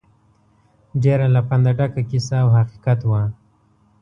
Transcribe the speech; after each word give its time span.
ډېره 1.03 1.27
له 1.35 1.41
پنده 1.49 1.71
ډکه 1.77 2.01
کیسه 2.09 2.35
او 2.43 2.49
حقیقت 2.59 2.99
وه. 3.09 3.21